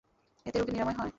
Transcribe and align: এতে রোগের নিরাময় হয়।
এতে 0.45 0.57
রোগের 0.57 0.73
নিরাময় 0.73 0.95
হয়। 0.95 1.09